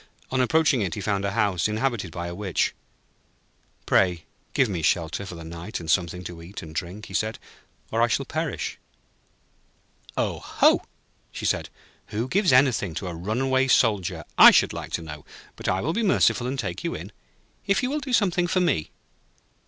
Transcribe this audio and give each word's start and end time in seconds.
On 0.31 0.41
approaching 0.41 0.81
it, 0.81 0.95
he 0.95 0.99
found 0.99 1.25
a 1.25 1.31
house 1.33 1.67
inhabited 1.67 2.11
by 2.11 2.25
a 2.25 2.33
Witch. 2.33 2.73
'Pray 3.85 4.25
give 4.55 4.67
me 4.67 4.81
shelter 4.81 5.27
for 5.27 5.35
the 5.35 5.43
night, 5.43 5.79
and 5.79 5.91
something 5.91 6.23
to 6.23 6.41
eat 6.41 6.63
and 6.63 6.73
drink,' 6.73 7.05
he 7.05 7.13
said, 7.13 7.37
'or 7.91 8.01
I 8.01 8.07
shall 8.07 8.25
perish.' 8.25 8.79
'Oh 10.17 10.39
ho!' 10.39 10.81
she 11.31 11.45
said. 11.45 11.69
'Who 12.07 12.27
gives 12.27 12.51
anything 12.51 12.95
to 12.95 13.05
a 13.09 13.13
runaway 13.13 13.67
Soldier, 13.67 14.23
I 14.39 14.49
should 14.49 14.73
like 14.73 14.91
to 14.93 15.03
know. 15.03 15.23
But 15.55 15.67
I 15.69 15.81
will 15.81 15.93
be 15.93 16.01
merciful 16.01 16.47
and 16.47 16.57
take 16.57 16.83
you 16.83 16.95
in, 16.95 17.11
if 17.67 17.83
you 17.83 17.91
will 17.91 17.99
do 17.99 18.11
something 18.11 18.47
for 18.47 18.59
me.' 18.59 18.89